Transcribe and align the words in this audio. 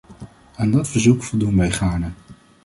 Aan 0.55 0.71
dat 0.71 0.87
verzoek 0.89 1.23
voldoen 1.23 1.57
wij 1.57 1.71
gaarne. 1.71 2.11